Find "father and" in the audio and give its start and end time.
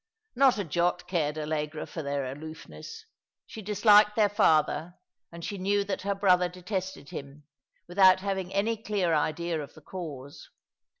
4.29-5.45